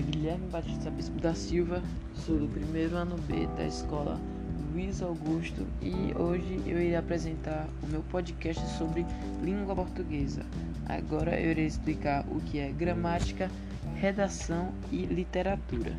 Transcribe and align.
é 0.00 0.02
Guilherme 0.02 0.46
Batista 0.46 0.90
Bispo 0.90 1.20
da 1.20 1.34
Silva, 1.34 1.82
sou 2.14 2.38
do 2.38 2.48
primeiro 2.48 2.96
ano 2.96 3.16
B 3.28 3.46
da 3.54 3.66
escola 3.66 4.18
Luiz 4.72 5.02
Augusto 5.02 5.66
e 5.82 6.14
hoje 6.18 6.58
eu 6.64 6.80
irei 6.80 6.96
apresentar 6.96 7.68
o 7.82 7.86
meu 7.86 8.02
podcast 8.04 8.66
sobre 8.78 9.04
língua 9.42 9.74
portuguesa. 9.74 10.42
Agora 10.88 11.38
eu 11.38 11.50
irei 11.50 11.66
explicar 11.66 12.24
o 12.30 12.40
que 12.40 12.58
é 12.58 12.70
gramática, 12.70 13.50
redação 13.96 14.72
e 14.90 15.04
literatura. 15.04 15.94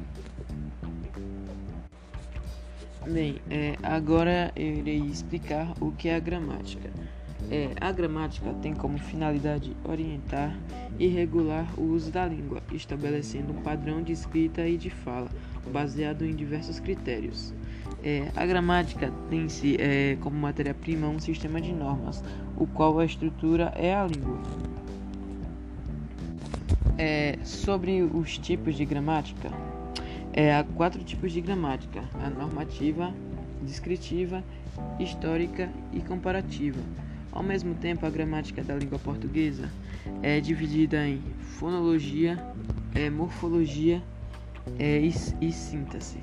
Bem, 3.05 3.39
é, 3.52 3.75
agora 3.83 4.52
eu 4.55 4.77
irei 4.77 4.97
explicar 4.97 5.73
o 5.79 5.91
que 5.91 6.09
é 6.09 6.15
a 6.15 6.20
gramática. 6.20 6.89
É, 7.52 7.70
a 7.79 7.91
gramática 7.91 8.52
tem 8.63 8.73
como 8.73 8.97
finalidade 8.97 9.75
orientar 9.83 10.57
e 11.01 11.07
regular 11.07 11.67
o 11.79 11.81
uso 11.81 12.11
da 12.11 12.27
língua, 12.27 12.61
estabelecendo 12.71 13.51
um 13.53 13.61
padrão 13.63 14.03
de 14.03 14.11
escrita 14.11 14.67
e 14.67 14.77
de 14.77 14.91
fala, 14.91 15.31
baseado 15.73 16.23
em 16.23 16.35
diversos 16.35 16.79
critérios. 16.79 17.51
É, 18.03 18.31
a 18.35 18.45
gramática 18.45 19.11
tem-se 19.27 19.77
é, 19.81 20.15
como 20.21 20.37
matéria-prima 20.37 21.07
um 21.07 21.17
sistema 21.17 21.59
de 21.59 21.73
normas, 21.73 22.23
o 22.55 22.67
qual 22.67 22.99
a 22.99 23.05
estrutura 23.05 23.73
é 23.75 23.95
a 23.95 24.05
língua. 24.05 24.39
É, 26.99 27.39
sobre 27.43 28.03
os 28.03 28.38
tipos 28.38 28.75
de 28.75 28.85
gramática, 28.85 29.49
é, 30.31 30.55
há 30.55 30.63
quatro 30.63 31.03
tipos 31.03 31.31
de 31.31 31.41
gramática: 31.41 32.03
a 32.23 32.29
normativa, 32.29 33.11
descritiva, 33.63 34.43
histórica 34.99 35.67
e 35.91 35.99
comparativa. 35.99 36.79
Ao 37.31 37.41
mesmo 37.41 37.73
tempo, 37.76 38.05
a 38.05 38.09
gramática 38.09 38.62
da 38.62 38.76
língua 38.76 38.99
portuguesa 38.99 39.70
é 40.22 40.39
dividida 40.39 41.08
em 41.08 41.22
fonologia, 41.58 42.38
é, 42.94 43.09
morfologia 43.09 44.02
é, 44.78 45.00
e, 45.00 45.14
e 45.39 45.52
síntese. 45.52 46.20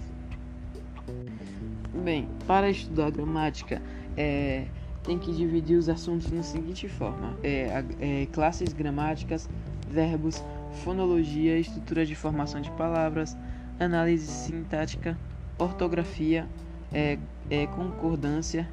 Bem, 2.04 2.28
para 2.46 2.68
estudar 2.68 3.10
gramática, 3.10 3.80
é, 4.16 4.66
tem 5.02 5.18
que 5.18 5.32
dividir 5.32 5.78
os 5.78 5.88
assuntos 5.88 6.30
da 6.30 6.42
seguinte 6.42 6.86
forma: 6.88 7.34
é, 7.42 7.82
é, 8.00 8.26
classes 8.26 8.72
gramáticas, 8.72 9.48
verbos, 9.88 10.44
fonologia, 10.84 11.58
estrutura 11.58 12.04
de 12.04 12.14
formação 12.14 12.60
de 12.60 12.70
palavras, 12.72 13.36
análise 13.80 14.26
sintática, 14.26 15.18
ortografia, 15.58 16.46
é, 16.92 17.18
concordância, 17.74 18.68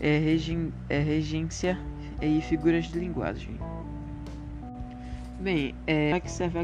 é, 0.00 0.18
regi 0.18 0.72
é, 0.88 0.98
regência 0.98 1.78
e 2.20 2.40
figuras 2.40 2.86
de 2.86 2.98
linguagem. 2.98 3.58
Bem, 5.40 5.74
é, 5.86 6.10
para 6.10 6.20
que 6.20 6.30
serve 6.30 6.58
a, 6.58 6.62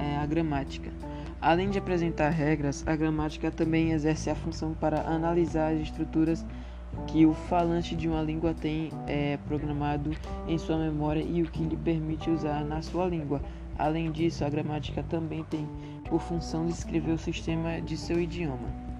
é, 0.00 0.16
a 0.16 0.26
gramática? 0.26 0.90
Além 1.40 1.70
de 1.70 1.78
apresentar 1.78 2.30
regras, 2.30 2.84
a 2.86 2.94
gramática 2.94 3.50
também 3.50 3.90
exerce 3.90 4.30
a 4.30 4.34
função 4.34 4.74
para 4.74 5.00
analisar 5.00 5.72
as 5.72 5.80
estruturas 5.80 6.46
que 7.08 7.26
o 7.26 7.34
falante 7.34 7.96
de 7.96 8.08
uma 8.08 8.22
língua 8.22 8.54
tem 8.54 8.90
é, 9.08 9.36
programado 9.48 10.12
em 10.46 10.56
sua 10.56 10.78
memória 10.78 11.20
e 11.20 11.42
o 11.42 11.46
que 11.46 11.64
lhe 11.64 11.76
permite 11.76 12.30
usar 12.30 12.64
na 12.64 12.80
sua 12.80 13.06
língua. 13.06 13.40
Além 13.78 14.12
disso, 14.12 14.44
a 14.44 14.48
gramática 14.48 15.02
também 15.02 15.42
tem 15.44 15.68
por 16.08 16.20
função 16.20 16.66
descrever 16.66 17.12
o 17.12 17.18
sistema 17.18 17.80
de 17.80 17.96
seu 17.96 18.20
idioma. 18.20 18.91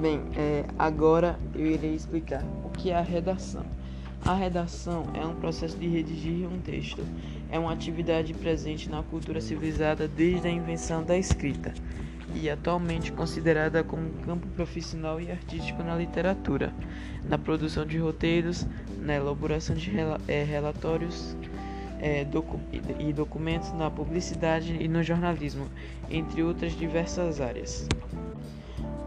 Bem, 0.00 0.20
é, 0.36 0.64
agora 0.78 1.36
eu 1.56 1.66
irei 1.66 1.92
explicar 1.92 2.44
o 2.64 2.70
que 2.70 2.90
é 2.90 2.94
a 2.96 3.00
redação. 3.00 3.64
A 4.24 4.32
redação 4.32 5.04
é 5.12 5.26
um 5.26 5.34
processo 5.34 5.76
de 5.76 5.88
redigir 5.88 6.46
um 6.46 6.60
texto. 6.60 7.04
É 7.50 7.58
uma 7.58 7.72
atividade 7.72 8.32
presente 8.32 8.88
na 8.88 9.02
cultura 9.02 9.40
civilizada 9.40 10.06
desde 10.06 10.46
a 10.46 10.50
invenção 10.50 11.02
da 11.02 11.18
escrita 11.18 11.74
e 12.32 12.48
atualmente 12.48 13.10
considerada 13.10 13.82
como 13.82 14.02
um 14.02 14.24
campo 14.24 14.46
profissional 14.48 15.20
e 15.20 15.32
artístico 15.32 15.82
na 15.82 15.96
literatura, 15.96 16.72
na 17.28 17.36
produção 17.36 17.84
de 17.84 17.98
roteiros, 17.98 18.64
na 19.00 19.16
elaboração 19.16 19.74
de 19.74 19.90
rel 19.90 20.16
é, 20.28 20.44
relatórios 20.44 21.36
é, 21.98 22.24
docu 22.24 22.60
e 23.00 23.12
documentos, 23.12 23.72
na 23.72 23.90
publicidade 23.90 24.76
e 24.78 24.86
no 24.86 25.02
jornalismo, 25.02 25.66
entre 26.08 26.40
outras 26.44 26.72
diversas 26.78 27.40
áreas. 27.40 27.88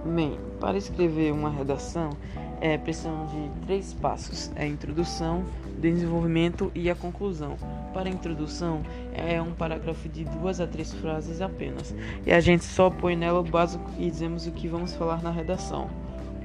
Bem, 0.04 0.40
para 0.60 0.78
escrever 0.78 1.32
uma 1.32 1.50
redação, 1.50 2.10
é, 2.60 2.76
precisamos 2.76 3.32
de 3.32 3.50
três 3.68 3.94
passos: 3.94 4.52
é 4.56 4.64
a 4.64 4.68
introdução, 4.68 5.44
desenvolvimento 5.80 6.72
e 6.74 6.90
a 6.90 6.96
conclusão. 6.96 7.56
Para 7.94 8.10
a 8.10 8.12
introdução, 8.12 8.82
é 9.14 9.40
um 9.40 9.52
parágrafo 9.52 10.10
de 10.10 10.24
duas 10.24 10.60
a 10.60 10.66
três 10.66 10.92
frases 10.92 11.40
apenas, 11.40 11.94
e 12.26 12.32
a 12.32 12.40
gente 12.40 12.64
só 12.64 12.90
põe 12.90 13.16
nela 13.16 13.42
o 13.42 13.44
básico 13.44 13.86
e 14.00 14.10
dizemos 14.10 14.48
o 14.48 14.52
que 14.52 14.68
vamos 14.68 14.96
falar 14.96 15.22
na 15.22 15.30
redação. 15.30 15.88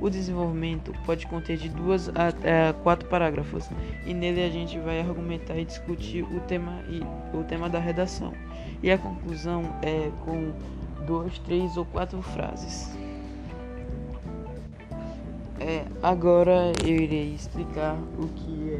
O 0.03 0.11
desenvolvimento 0.11 0.93
pode 1.07 1.27
conter 1.27 1.57
de 1.57 1.71
duas 1.71 2.11
a, 2.11 2.29
a 2.29 2.73
quatro 2.75 3.09
parágrafos, 3.09 3.71
e 4.05 4.13
nele 4.13 4.45
a 4.45 4.51
gente 4.51 4.79
vai 4.79 5.01
argumentar 5.01 5.57
e 5.57 5.65
discutir 5.65 6.23
o 6.25 6.41
tema, 6.41 6.83
e, 6.91 7.01
o 7.35 7.43
tema 7.45 7.71
da 7.71 7.79
redação. 7.79 8.35
E 8.83 8.91
a 8.91 8.99
conclusão 8.99 9.63
é 9.81 10.11
com 10.27 10.53
duas, 11.07 11.39
três 11.39 11.79
ou 11.79 11.87
quatro 11.87 12.21
frases. 12.21 13.06
É, 15.59 15.87
agora 16.03 16.71
eu 16.85 16.97
irei 16.97 17.35
explicar 17.35 17.97
o 18.19 18.29
que 18.29 18.71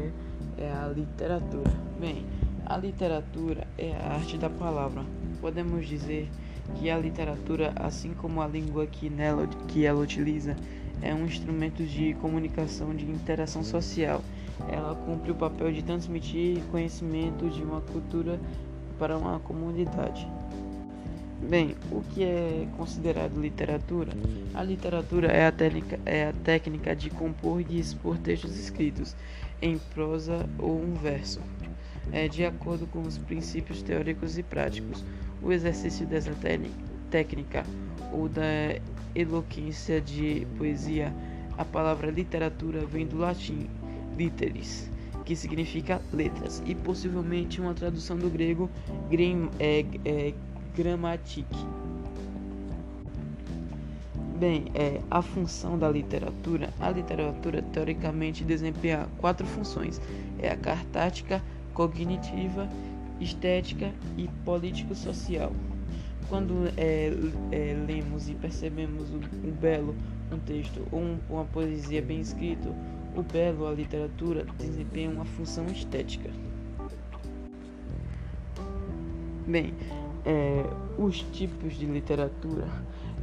é, 0.59 0.63
é, 0.63 0.71
a 0.71 0.87
literatura. 0.87 1.71
Bem, 1.99 2.23
a 2.65 2.77
literatura 2.77 3.67
é 3.79 3.93
a 3.93 4.13
arte 4.13 4.37
da 4.37 4.49
palavra. 4.49 5.03
Podemos 5.41 5.87
dizer 5.87 6.29
que 6.75 6.89
a 6.89 6.97
literatura, 6.99 7.73
assim 7.77 8.13
como 8.13 8.41
a 8.41 8.47
língua 8.47 8.85
que, 8.85 9.09
nela, 9.09 9.47
que 9.67 9.85
ela 9.85 9.99
utiliza, 9.99 10.55
é 11.01 11.13
um 11.15 11.25
instrumento 11.25 11.83
de 11.83 12.13
comunicação, 12.15 12.95
de 12.95 13.05
interação 13.05 13.63
social. 13.63 14.21
Ela 14.69 14.93
cumpre 14.93 15.31
o 15.31 15.35
papel 15.35 15.71
de 15.71 15.81
transmitir 15.81 16.61
conhecimento 16.69 17.49
de 17.49 17.63
uma 17.63 17.81
cultura 17.81 18.39
para 18.99 19.17
uma 19.17 19.39
comunidade. 19.39 20.27
Bem, 21.39 21.75
o 21.91 22.01
que 22.01 22.23
é 22.23 22.67
considerado 22.75 23.39
literatura? 23.39 24.11
A 24.55 24.63
literatura 24.63 25.27
é 25.27 25.45
a 25.45 25.51
técnica, 25.51 25.99
é 26.03 26.29
a 26.29 26.33
técnica 26.33 26.95
de 26.95 27.11
compor 27.11 27.61
e 27.61 27.79
expor 27.79 28.17
textos 28.17 28.57
escritos 28.59 29.15
em 29.61 29.77
prosa 29.93 30.49
ou 30.57 30.81
um 30.81 30.95
verso, 30.95 31.39
é, 32.11 32.27
de 32.27 32.43
acordo 32.43 32.87
com 32.87 33.01
os 33.01 33.19
princípios 33.19 33.83
teóricos 33.83 34.37
e 34.37 34.43
práticos. 34.43 35.05
O 35.41 35.51
exercício 35.51 36.07
dessa 36.07 36.31
técnica 37.11 37.63
ou 38.11 38.27
da 38.27 38.79
eloquência 39.15 40.01
de 40.01 40.45
poesia, 40.57 41.13
a 41.55 41.63
palavra 41.63 42.09
literatura 42.09 42.83
vem 42.85 43.05
do 43.05 43.17
latim 43.19 43.69
literis, 44.17 44.89
que 45.23 45.35
significa 45.35 46.01
letras, 46.11 46.63
e 46.65 46.73
possivelmente 46.73 47.61
uma 47.61 47.73
tradução 47.73 48.17
do 48.17 48.29
grego 48.29 48.69
grem, 49.09 49.49
é, 49.59 49.85
é, 50.03 50.33
Gramatique. 50.77 51.57
Bem, 54.37 54.65
é, 54.75 55.01
a 55.09 55.23
função 55.23 55.75
da 55.75 55.89
literatura. 55.89 56.69
A 56.79 56.91
literatura 56.91 57.63
teoricamente 57.73 58.43
desempenha 58.43 59.07
quatro 59.17 59.47
funções: 59.47 59.99
é 60.37 60.51
a 60.51 60.55
cartática, 60.55 61.41
cognitiva, 61.73 62.69
estética 63.19 63.91
e 64.15 64.27
político-social. 64.45 65.51
Quando 66.29 66.71
é, 66.77 67.11
é, 67.51 67.75
lemos 67.87 68.29
e 68.29 68.35
percebemos 68.35 69.09
o, 69.09 69.17
belo, 69.59 69.95
um 70.31 70.37
texto 70.37 70.87
ou 70.91 70.99
um, 70.99 71.17
uma 71.27 71.45
poesia 71.45 72.03
bem 72.03 72.21
escrito, 72.21 72.69
o 73.15 73.23
belo, 73.23 73.65
a 73.65 73.71
literatura, 73.71 74.45
desempenha 74.59 75.09
uma 75.09 75.25
função 75.25 75.65
estética. 75.65 76.29
Bem, 79.47 79.73
é, 80.27 80.65
os 80.97 81.21
tipos 81.31 81.77
de 81.77 81.85
literatura 81.85 82.67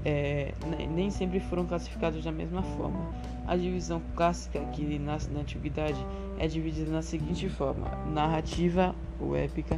é, 0.06 0.54
nem 0.90 1.10
sempre 1.10 1.38
foram 1.38 1.66
classificados 1.66 2.24
da 2.24 2.32
mesma 2.32 2.62
forma. 2.62 3.12
A 3.46 3.54
divisão 3.56 4.00
clássica 4.16 4.58
que 4.72 4.98
nasce 4.98 5.30
na 5.30 5.40
antiguidade 5.40 5.98
é 6.38 6.48
dividida 6.48 6.90
na 6.90 7.02
seguinte 7.02 7.46
forma: 7.50 7.90
narrativa 8.06 8.94
ou 9.20 9.36
épica, 9.36 9.76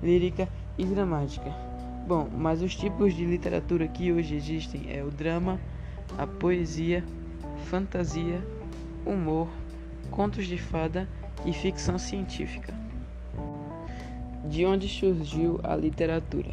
lírica 0.00 0.48
e 0.78 0.84
dramática. 0.84 1.50
Bom, 2.06 2.28
mas 2.32 2.62
os 2.62 2.74
tipos 2.74 3.14
de 3.14 3.24
literatura 3.24 3.88
que 3.88 4.12
hoje 4.12 4.36
existem 4.36 4.92
é 4.96 5.02
o 5.02 5.10
drama, 5.10 5.60
a 6.16 6.26
poesia, 6.26 7.04
fantasia, 7.66 8.40
humor, 9.04 9.48
contos 10.10 10.46
de 10.46 10.56
fada 10.56 11.08
e 11.44 11.52
ficção 11.52 11.98
científica. 11.98 12.79
De 14.50 14.66
onde 14.66 14.88
surgiu 14.88 15.60
a 15.62 15.76
literatura? 15.76 16.50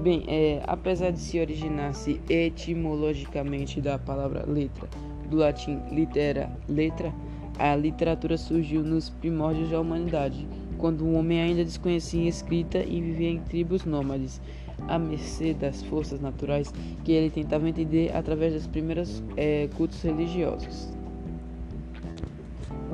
Bem, 0.00 0.22
é, 0.28 0.62
apesar 0.68 1.10
de 1.10 1.18
se 1.18 1.40
originar-se 1.40 2.20
etimologicamente 2.28 3.80
da 3.80 3.98
palavra 3.98 4.44
letra, 4.46 4.88
do 5.28 5.38
latim 5.38 5.82
litera, 5.90 6.48
letra, 6.68 7.12
a 7.58 7.74
literatura 7.74 8.38
surgiu 8.38 8.82
nos 8.84 9.10
primórdios 9.10 9.68
da 9.68 9.80
humanidade, 9.80 10.46
quando 10.78 11.04
o 11.04 11.14
homem 11.14 11.40
ainda 11.40 11.64
desconhecia 11.64 12.28
escrita 12.28 12.78
e 12.78 13.00
vivia 13.00 13.30
em 13.30 13.40
tribos 13.40 13.84
nômades. 13.84 14.40
à 14.86 14.96
mercê 14.96 15.52
das 15.52 15.82
forças 15.82 16.20
naturais 16.20 16.72
que 17.04 17.12
ele 17.12 17.30
tentava 17.30 17.68
entender 17.68 18.16
através 18.16 18.54
dos 18.54 18.66
primeiros 18.68 19.22
é, 19.36 19.68
cultos 19.76 20.00
religiosos. 20.02 20.88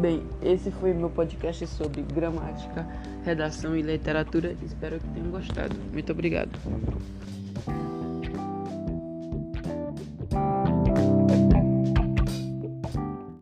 Bem, 0.00 0.22
esse 0.42 0.70
foi 0.70 0.92
meu 0.92 1.08
podcast 1.08 1.66
sobre 1.68 2.02
gramática, 2.02 2.86
redação 3.26 3.76
e 3.76 3.82
literatura. 3.82 4.56
Espero 4.64 5.00
que 5.00 5.08
tenham 5.08 5.30
gostado. 5.30 5.74
Muito 5.92 6.12
obrigado. 6.12 6.50